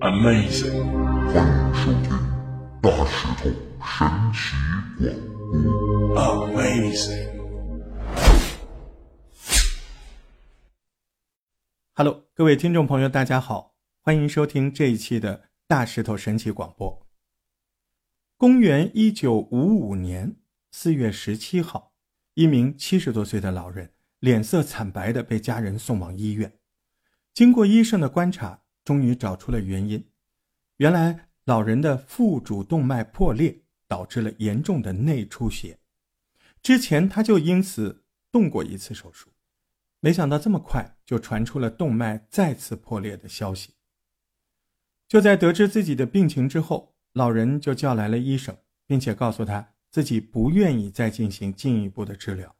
[0.00, 0.84] Amazing，
[1.32, 2.10] 欢迎收听
[2.82, 3.88] 大石头神奇广
[4.42, 4.52] 播。
[11.94, 17.06] Amazing，Hello，各位听众朋友，大家好，欢迎收听这一期的大石头神奇广播。
[18.36, 20.36] 公元一九五五年
[20.70, 21.94] 四月十七号，
[22.34, 26.52] 一名七十多岁的老人脸色惨白的被家人送往医院，
[27.36, 28.62] 经过医生的观察。
[28.82, 30.08] 终于找出了原因，
[30.76, 35.80] 原来老人的腹主动脉破裂导致了严重的内出血，
[36.62, 39.28] 之前他就因此动过一次手术，
[39.98, 43.74] 没想到这么快就传出了动脉再次破裂的消息。
[45.08, 48.56] 就在得知自己的病情之后，老人就叫来了医生，
[48.86, 52.54] 并且告诉他自己不愿意再进行进一步的治疗，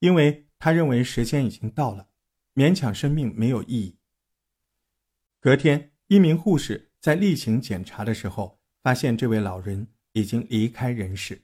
[0.00, 2.08] 因为他认为时间已经到了，
[2.56, 3.98] 勉强生命没有意义。
[5.40, 11.42] 隔天，一名护士在例行检查的时候，发现这位老人已经离开人世，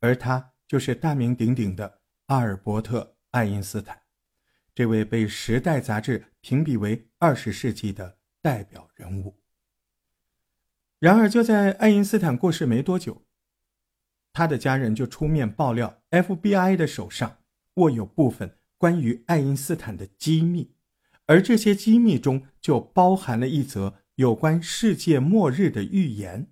[0.00, 4.02] 而他就是大名鼎鼎的阿尔伯特·爱因斯坦，
[4.74, 9.40] 这位被《时代》杂志评比为二十世纪的代表人物。
[10.98, 13.24] 然而，就在爱因斯坦过世没多久，
[14.34, 17.38] 他的家人就出面爆料，FBI 的手上
[17.76, 20.74] 握有部分关于爱因斯坦的机密。
[21.24, 26.48] 而这些机密中就包含了一则有关世界末日的预言。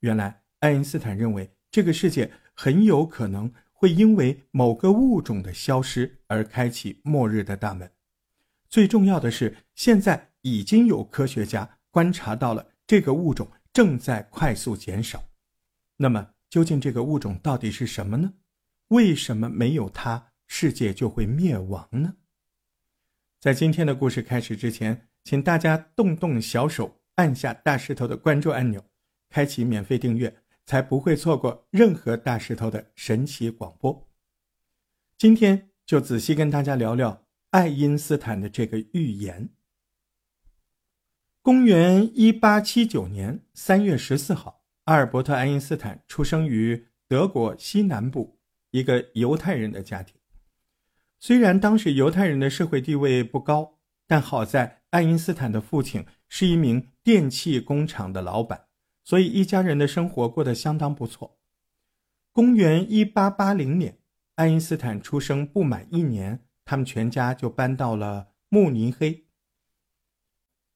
[0.00, 7.90] 原来，爱因斯坦认为这个世界很有可能会因为某个物种的消失而开启末日的大门。
[8.68, 15.24] 最重要的是，现在已经有科学家观察到了这个物种正在快速减少。
[15.96, 18.34] 那么，究竟这个物种到底是什么呢？
[18.88, 22.16] 为什么没有它，世界就会灭亡呢？
[23.38, 28.84] 在今天的故事开始之前，请大家动动小手，按下大石头的关注按钮，
[29.30, 34.10] 开启免费订阅，才不会错过任何大石头的神奇广播。
[35.16, 39.48] 今天就仔细跟大家聊聊爱因斯坦的这个预言。
[41.42, 48.36] 公元一八七九年三月十四号，阿尔伯特·爱因斯坦出生于德国西南部
[48.72, 50.19] 一个犹太人的家庭。
[51.22, 58.68] 虽然当时犹太人的社会地位不高，但好在爱因斯坦的父亲是一名电器工厂的老板，
[59.04, 61.38] 所以一家人的生活过得相当不错。
[62.32, 63.98] 公元一八八零年，
[64.36, 69.26] 爱因斯坦出生不满一年，他们全家就搬到了慕尼黑。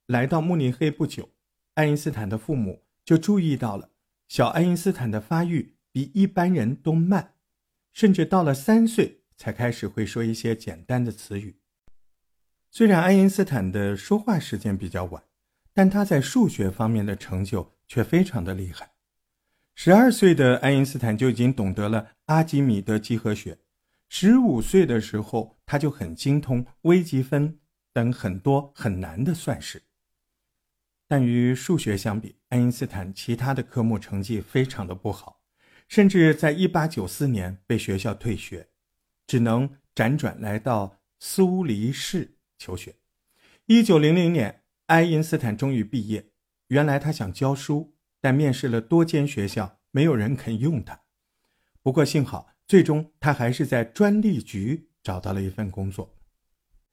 [0.06, 1.30] 来到慕尼黑不久，
[1.72, 3.88] 爱因斯坦的父母就注意到了
[4.28, 7.32] 小爱因斯坦的发育比一般人都慢，
[7.94, 9.22] 甚至到了三岁。
[9.36, 11.56] 才开始会说一些简单的词语。
[12.70, 15.22] 虽然爱因斯坦的说话时间比较晚，
[15.72, 18.92] 但他在数学方面的成就却非常的厉害。
[19.76, 23.58] 十二岁的爱因斯坦就已经懂得了阿基米德几何学，
[24.08, 27.58] 十五岁的时候他就很精通微积分
[27.92, 29.82] 等很多很难的算式。
[31.06, 35.42] 但与数学相比，爱因斯坦其他的科目成绩非常的不好，
[35.86, 38.68] 甚至在一八九四年被学校退学。
[39.26, 42.96] 只能辗转来到苏黎世求学。
[43.66, 46.30] 一九零零年，爱因斯坦终于毕业。
[46.68, 51.02] 原来他想教书，但面试了多间学校，没有人肯用他。
[51.82, 56.16] 不过幸好，最终他还是在专利局找到了一份工作。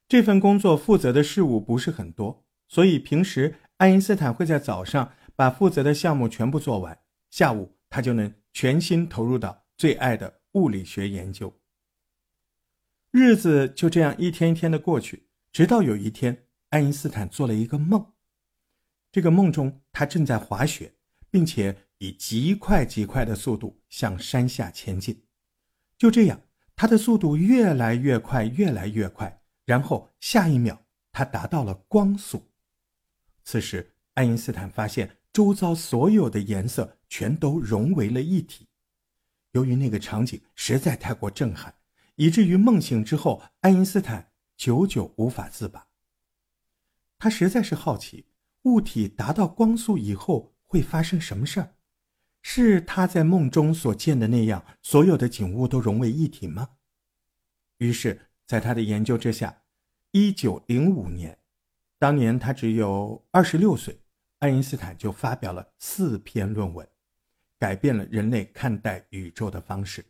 [0.08, 6.98] 这份工作负责的事务不是很多，所以平时爱因斯坦会在早上把负责的项目全部做完，
[7.30, 11.52] 下午他就能全心投入到最爱的物理学研究。
[13.12, 18.14] 日子就这样一天一天的过去，直到有一天，爱因斯坦做了一个梦。
[19.10, 20.94] 这个梦中，他正在滑雪，
[21.30, 25.22] 并且以极快极快的速度向山下前进。
[25.98, 26.40] 就这样，
[26.74, 32.50] 他的速度越来越快，越来越快，然后下一秒，他达到了光速。
[33.44, 38.66] 此时，爱因斯坦发现周遭所有的颜色全都融为了一体。
[39.50, 41.74] 由于那个场景实在太过震撼。
[42.22, 45.88] 以至于梦醒之后，爱因斯坦久久无法自拔。
[47.18, 48.26] 他实在是好奇，
[48.62, 51.74] 物体达到光速以后会发生什么事儿？
[52.40, 56.68] 是他在梦中所见的那样，所有的景物都融为一体吗？
[57.78, 59.64] 于是，在他的研究之下，
[60.12, 61.36] 一九零五年，
[61.98, 63.98] 当年他只有二十六岁，
[64.38, 66.86] 爱因斯坦就发表了四篇论文，
[67.58, 70.04] 改变了人类看待宇宙的方式。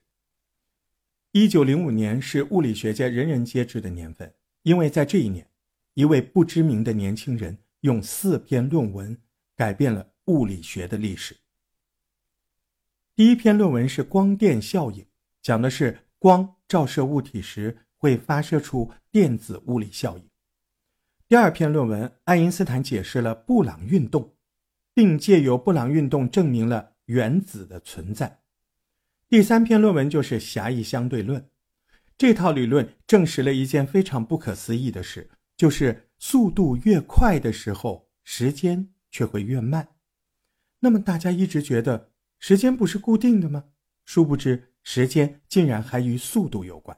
[1.34, 4.34] 一九零五年是物理学界人人皆知的年份，
[4.64, 5.48] 因为在这一年，
[5.94, 9.16] 一位不知名的年轻人用四篇论文
[9.56, 11.34] 改变了物理学的历史。
[13.16, 15.06] 第一篇论文是光电效应，
[15.40, 20.28] 讲的是光照射物体时会发射出电子物理效应。
[21.26, 24.36] 第二篇论文，爱因斯坦解释了布朗运动，
[24.92, 28.41] 并借由布朗运动证明了原子的存在。
[29.32, 31.48] 第三篇论文就是狭义相对论，
[32.18, 39.88] 这套理论证实了一件非常不可思议的事，就是速度越快的时候，时间却会越慢。
[40.80, 42.10] 那么大家一直觉得。
[42.40, 43.64] 时间不是固定的吗？
[44.04, 46.94] 殊不知，时间竟然还与速度有关。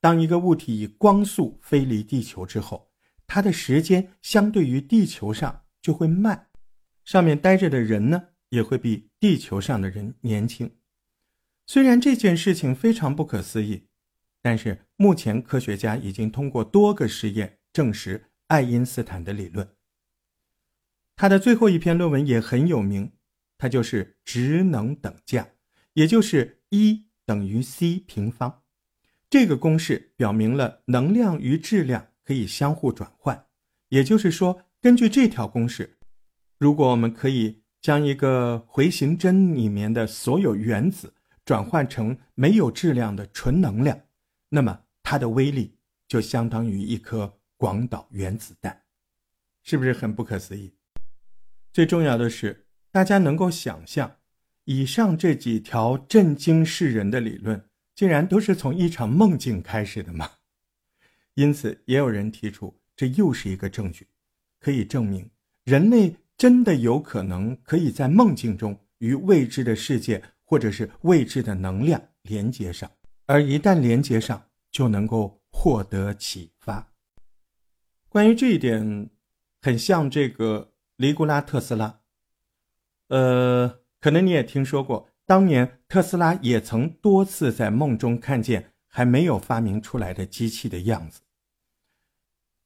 [0.00, 2.90] 当一个物体以光速飞离地球之后，
[3.24, 6.48] 它的时间相对于地球上就会慢，
[7.04, 10.68] 上面待着的人呢，也会比地球上的人年轻。
[11.66, 13.86] 虽然这件事情非常不可思议，
[14.40, 19.68] 但是目前科学家已经通过多个实验证实爱因斯坦的理论。
[21.14, 23.12] 他的最后一篇论文也很有名。
[23.58, 25.48] 它就是质能等价，
[25.94, 28.62] 也就是一等于 c 平方。
[29.30, 33.46] 这个公式表明了能量与质量可以相互转换。
[33.88, 35.96] 也就是说，根据这条公式，
[36.58, 41.14] 如果我们可以将一个回形针里面的所有原子
[41.46, 43.98] 转换成没有质量的纯能量，
[44.50, 45.74] 那么它的威力
[46.06, 48.82] 就相当于一颗广岛原子弹，
[49.62, 50.74] 是不是很不可思议？
[51.72, 52.64] 最重要的是。
[52.92, 54.16] 大家能够想象，
[54.64, 57.62] 以上这几条震惊世人的理论，
[57.94, 60.30] 竟然都是从一场梦境开始的吗？
[61.34, 64.06] 因此，也有人提出，这又是一个证据，
[64.58, 65.28] 可以证明
[65.64, 72.90] 人类真的有可能可以在梦境中与未知的世界或者是未知的能量连接上，
[73.26, 76.92] 而一旦连接上，就能够获得启发。
[78.08, 79.10] 关于这一点，
[79.60, 82.00] 很像这个尼古拉特斯拉。
[83.08, 91.20] 呃，可能你也听说过，当年特斯拉也曾多次在梦中看见还没有发明出来的机器的样子。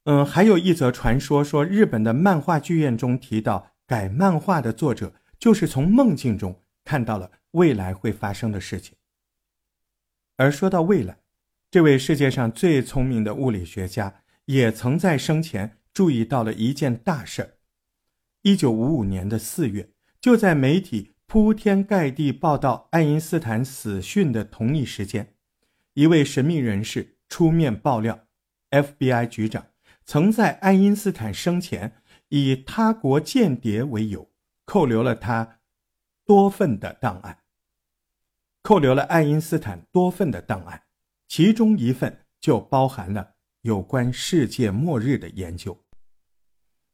[0.05, 8.97] 嗯，还有一则传说说，日本的漫画剧院中提到，改漫画的作者就是从梦境中看到了未来会发生的事情。
[10.37, 11.19] 而说到未来，
[11.71, 17.55] 这位世界上最聪明的物理学家也曾在生前注意到了一件大事儿：
[18.43, 19.91] 一九五五年的四月。
[20.21, 25.35] 就在媒体铺天盖地报道爱因斯坦死讯的同一时间，
[25.95, 28.27] 一位神秘人士出面爆料
[28.71, 29.69] ，FBI 局长
[30.05, 34.31] 曾在爱因斯坦生前以他国间谍为由，
[34.67, 35.61] 扣留了他
[36.27, 37.39] 多份的档案，
[38.63, 40.83] 扣留了爱因斯坦多份的档案，
[41.27, 45.79] 其中一份就包含了有关世界末日的研究。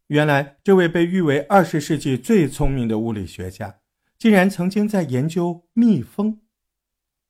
[0.08, 3.80] 原来，这位被誉为二十世纪最聪明的物理学家，
[4.16, 6.40] 竟然曾经在研究蜜蜂。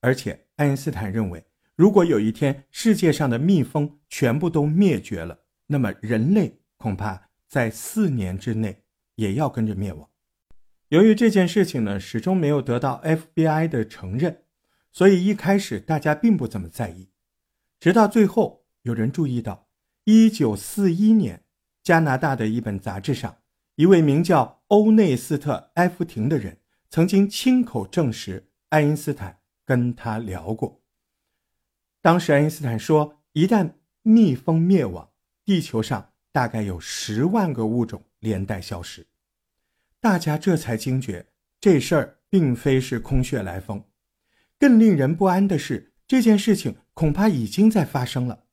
[0.02, 1.42] 而且，爱因斯坦认为，
[1.74, 8.84] 如果有一天世界上的蜜蜂全部都灭绝了，那么人类恐怕在四年之内
[9.14, 10.06] 也要跟着灭亡。
[10.88, 14.44] 由于这件事情呢，始终没有得到 FBI 的承认，
[14.92, 17.08] 所以一开始大家并不怎么在意。
[17.80, 19.68] 直到最后，有人注意到，
[20.04, 21.42] 一九四一年。
[21.82, 23.36] 加拿大的一本杂志上，
[23.76, 26.58] 一位名叫欧内斯特·埃夫廷的人
[26.90, 30.82] 曾经亲口证实，爱因斯坦跟他聊过。
[32.02, 35.08] 当时，爱因斯坦说，一旦蜜蜂灭亡，
[35.44, 39.06] 地球上大概有十万个物种连带消失。
[40.00, 41.26] 大家这才惊觉，
[41.60, 43.84] 这事儿并非是空穴来风。
[44.58, 48.44] 更令人不安的是，这件事情恐怕已经在发生了。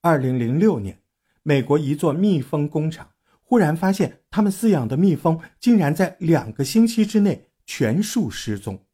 [0.00, 0.98] 二零零六年。
[1.42, 8.84] 美国一座蜜蜂工厂忽然发现，他们饲养的蜜蜂竟然在两个星期之内全数失踪。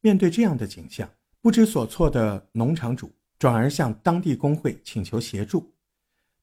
[0.00, 1.08] 面对这样的景象，
[1.40, 5.72] 不知所措的农场主转而向当地工会请求协助。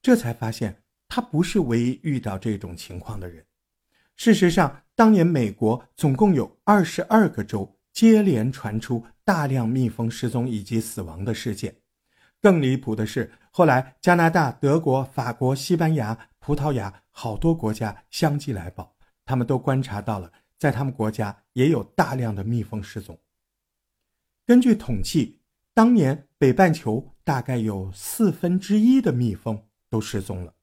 [0.02, 3.46] 这才发现，他不是唯一遇到这种情况的人。
[4.24, 11.76] 事实上，当年美国总共有二十二个州接连传出大量蜜蜂失踪以及死亡的事件。
[12.40, 23.18] 更离谱的是，后来加拿大、德国、法国、西班牙、葡萄牙好多国家相继来报，他们都观察到了，在他们国家也有大量的蜜蜂失踪。
[24.46, 25.40] 根据统计，
[25.74, 30.54] 当年北半球大概有四分之一的蜜蜂都失踪了。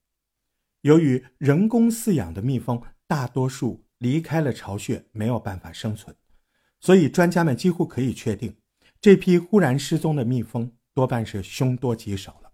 [0.82, 6.14] 由于人工饲养的蜜蜂大多数离开了巢穴，没有办法生存，
[6.78, 8.54] 所以专家们几乎可以确定，
[9.00, 10.70] 这批忽然失踪的蜜蜂。
[10.92, 12.52] 多半是凶多吉少了。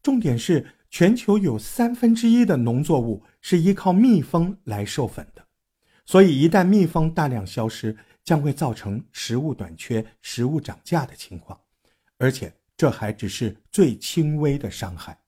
[0.00, 5.44] 重点是全球有三分之一的农作物是依靠蜜蜂来授粉的，
[6.04, 11.60] 所以一旦蜜蜂大量消失，将会造成食物短缺、食物涨价的情况。
[12.18, 15.18] 而且这还只是最轻微的伤害。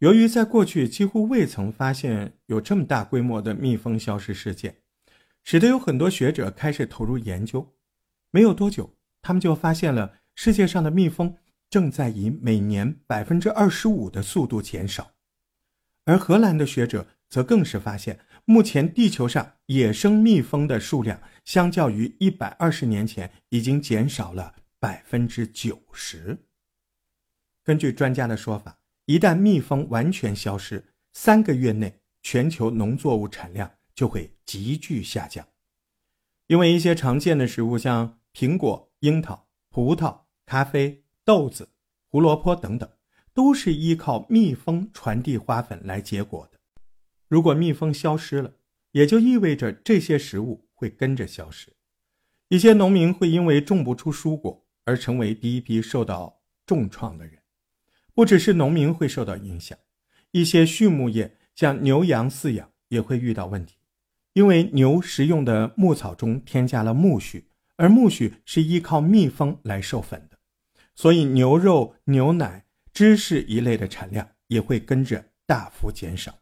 [0.00, 4.82] 由于在过去几乎未曾发现有这么大规模的蜜蜂消失事件，
[5.42, 7.74] 使得有很多学者开始投入研究。
[8.30, 11.38] 没有多久，他们就发现了世界上的蜜蜂
[11.70, 15.12] 正在以每年百分之二十五的速度减少。
[16.04, 26.38] 而荷兰的学者则更是发现，目前地球上野生蜜蜂的数量相较于一百二十年前已经减少了百分之九十。
[27.64, 28.78] 根据专家的说法。
[29.06, 35.46] 一旦蜜蜂完全消失，三个月内全球农作物产量就会急剧下降，
[36.48, 41.68] 因为一些常见的食物，像苹果、樱桃、葡萄、咖啡、豆子、
[42.08, 42.90] 胡萝卜等等，
[43.32, 46.58] 都是依靠蜜蜂传递花粉来结果的。
[47.28, 48.54] 如果蜜蜂消失了，
[48.90, 51.72] 也就意味着这些食物会跟着消失，
[52.48, 57.35] 一些农民会因为种不出蔬果而成为第一批受到重创的人。
[58.16, 59.76] 不只是农民会受到影响，
[60.30, 63.74] 一些畜牧业像牛羊饲养也会遇到问题，
[64.32, 67.42] 因为牛食用的牧草中添加了苜蓿，
[67.76, 70.38] 而苜蓿是依靠蜜蜂来授粉的，
[70.94, 76.34] 所以牛肉、牛奶、芝士一类的产量也会跟着大幅减少。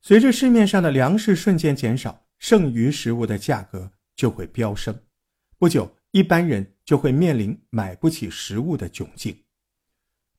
[0.00, 4.96] 随着市面上的粮食瞬间减少，剩余食物的价格就会飙升，
[5.58, 9.36] 不久一般人就会面临买不起食物的窘境。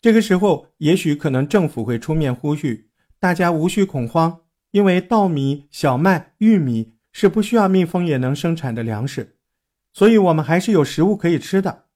[0.01, 2.89] 这个时候，也许可能政府会出面呼吁
[3.20, 4.41] 大家无需恐慌，
[4.72, 9.36] 因为稻米、小麦、玉米是不需要蜜蜂也能生产的粮食，
[9.91, 11.88] 所以我们还是有食物可以吃的。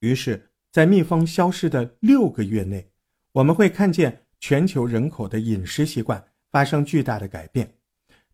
[0.00, 2.90] 于是，在蜜蜂消失的六个月内，
[3.32, 7.76] 我们会看见全球人口的饮食习惯发生巨大的改变，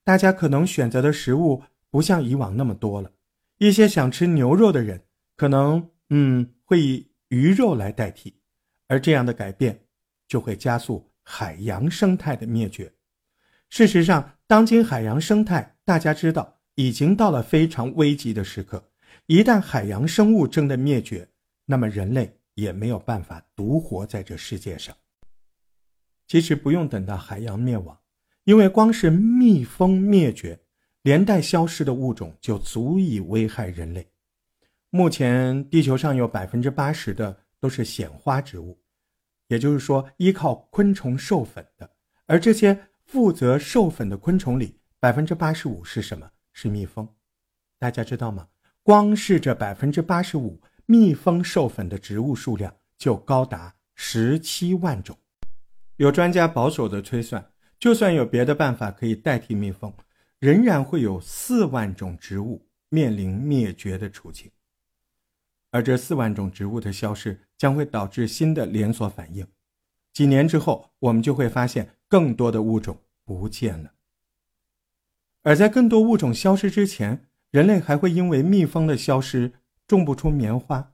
[0.02, 3.12] 大家可能选择的食物不像以往那么多了。
[3.59, 5.02] 一些想吃牛肉的人，
[5.37, 8.35] 可能嗯会以鱼肉来代替。
[8.88, 9.78] 而这样的改变，
[10.26, 12.90] 就会加速海洋生态的灭绝。
[13.68, 18.83] 事实上，当今海洋生态，大家知道已经到了非常危急的时刻。
[19.26, 21.28] 一旦海洋生物真的灭绝，
[21.66, 24.97] 那么人类也没有办法独活在这世界上。
[26.26, 27.99] 其实不用等到海洋灭亡，
[28.45, 30.59] 因为光是蜜蜂灭绝，
[31.02, 34.07] 连带消失的物种就足以危害人类。
[34.88, 37.45] 目前，地球上有百分之八十的。
[37.61, 38.81] 都是显花植物，
[39.49, 41.91] 也就是说依靠昆虫授粉的。
[42.27, 46.31] 而这些负责授粉的昆虫里，百分之八十五是什么？
[46.53, 47.09] 是蜜蜂。
[47.79, 48.49] 大家知道吗？
[48.83, 55.17] 光是这百分之八十五蜜蜂授粉的植物数量就高达十七万种。
[55.97, 59.93] 有专家保守的推算，就算有别的办法可以代替蜜蜂，
[60.38, 64.50] 仍然会有四万种植物面临灭绝的处境。
[65.71, 69.47] 而这四万种植物的消失将会导致新的连锁反应，
[70.13, 73.93] 几年之后，我们就会发现更多的物种不见了。
[75.43, 79.53] 而在更多物种消失之前，人类还会因为蜜蜂的消失
[79.87, 80.93] 种不出棉花，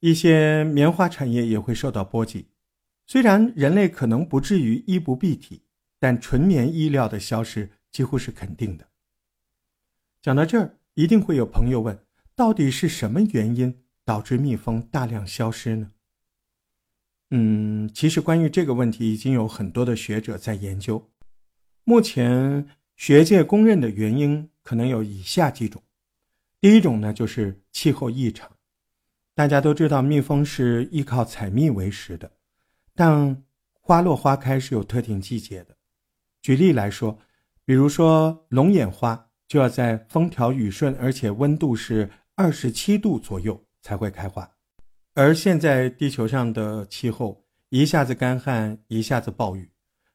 [0.00, 2.48] 一些棉花产业也会受到波及。
[3.06, 5.62] 虽然人类可能不至于衣不蔽体，
[5.98, 8.88] 但纯棉衣料的消失几乎是肯定的。
[10.22, 11.98] 讲到这儿，一定会有朋友问。
[12.36, 15.92] 到底是什么原因导致蜜蜂大量消失呢？
[17.30, 21.10] 嗯，其实关于这个问题，已经有很多的学者在研究。
[21.84, 25.80] 目前学界公认的原因可能有以下几种。
[26.60, 28.50] 第一种呢，就是气候异常。
[29.34, 32.32] 大家都知道，蜜蜂是依靠采蜜为食的，
[32.94, 33.44] 但
[33.80, 35.76] 花落花开是有特定季节的。
[36.42, 37.16] 举例来说，
[37.64, 42.10] 比如说龙眼花，就要在风调雨顺，而且温度是。
[42.36, 44.50] 二十七度左右才会开花，
[45.14, 49.70] 而现在地球上的气候一下子干旱，一下子暴雨，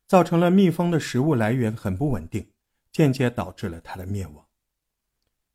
[0.06, 2.46] 造成了蜜蜂的食物来源很不稳定，
[2.92, 4.46] 间接导致了它的灭亡。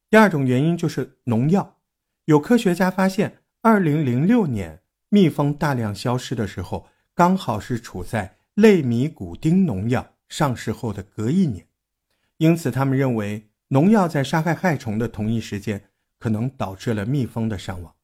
[0.08, 1.80] 第二种原因就是农药，
[2.24, 4.80] 有科学家发现，二零零六年
[5.10, 11.66] 蜜蜂大量消失的时候，刚好是处在类米古丁农药上市后的隔一年，
[12.38, 15.90] 因此他们认为农药在杀害害虫的同一时间。
[16.24, 17.94] 可能导致了蜜蜂的伤亡。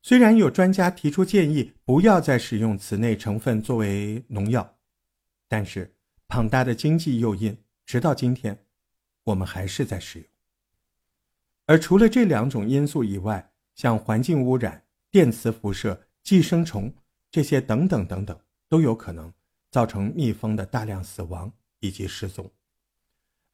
[0.00, 4.78] 虽然有专家提出建议不要再使用此类成分作为农药，
[5.46, 5.94] 但是
[6.26, 7.54] 庞大的经济诱因，
[7.84, 8.64] 直到今天，
[9.24, 10.28] 我们还是在使用。
[11.66, 16.90] 而除了这两种因素以外，像环境污染、电磁辐射、寄生虫
[17.30, 19.30] 这些等等等等，都有可能
[19.70, 22.50] 造成蜜蜂的大量死亡以及失踪。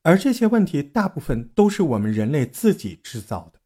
[0.02, 3.58] 而这些问题大部分都是我们人类自己制造的。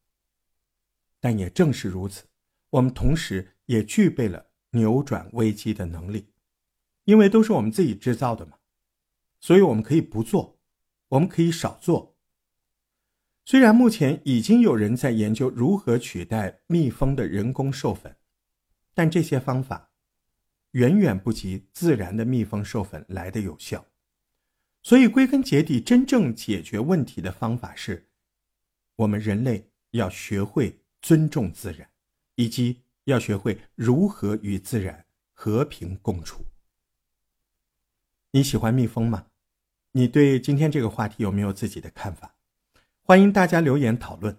[1.21, 2.25] 但也正是如此，
[2.71, 6.27] 我们同时也具备了扭转危机的能力，
[7.05, 8.59] 因为都是我们自己制造的嘛，
[9.41, 10.59] 所以我们可以不做，
[11.09, 12.17] 我们可以少做。
[13.45, 18.15] 虽然目前已经有人在研究如何取代蜜蜂的人工授粉，
[18.95, 19.91] 但这些方法
[20.73, 23.87] 远远不及自然的蜜蜂授粉来的有效。
[24.83, 28.09] 所以，归根结底，真正解决问题的方法是，
[28.97, 31.89] 我们人类要学会尊重自然，
[32.35, 36.45] 以及要学会如何与自然和平共处。
[38.33, 39.29] 你喜欢蜜蜂吗？
[39.93, 42.35] 你对今天这个话题有没有自己的看法？
[43.01, 44.37] 欢迎大家留言讨论。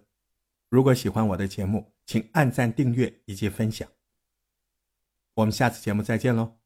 [0.69, 3.89] 如果喜欢我的节目，请按赞、订阅以及分享。
[5.33, 6.58] 我们下次节目再见喽。